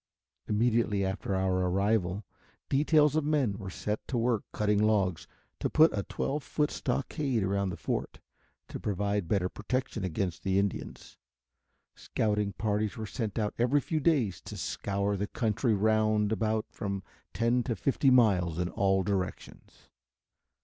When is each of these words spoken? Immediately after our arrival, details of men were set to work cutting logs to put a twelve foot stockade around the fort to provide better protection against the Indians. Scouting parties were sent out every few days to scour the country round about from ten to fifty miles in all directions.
Immediately 0.47 1.05
after 1.05 1.35
our 1.35 1.57
arrival, 1.69 2.25
details 2.69 3.15
of 3.15 3.23
men 3.23 3.59
were 3.59 3.69
set 3.69 3.99
to 4.07 4.17
work 4.17 4.43
cutting 4.51 4.81
logs 4.81 5.27
to 5.59 5.69
put 5.69 5.95
a 5.95 6.01
twelve 6.01 6.41
foot 6.41 6.71
stockade 6.71 7.43
around 7.43 7.69
the 7.69 7.77
fort 7.77 8.19
to 8.69 8.79
provide 8.79 9.27
better 9.27 9.47
protection 9.47 10.03
against 10.03 10.41
the 10.41 10.57
Indians. 10.57 11.19
Scouting 11.93 12.53
parties 12.53 12.97
were 12.97 13.05
sent 13.05 13.37
out 13.37 13.53
every 13.59 13.79
few 13.79 13.99
days 13.99 14.41
to 14.41 14.57
scour 14.57 15.15
the 15.15 15.27
country 15.27 15.75
round 15.75 16.31
about 16.31 16.65
from 16.71 17.03
ten 17.31 17.61
to 17.61 17.75
fifty 17.75 18.09
miles 18.09 18.57
in 18.57 18.69
all 18.69 19.03
directions. 19.03 19.91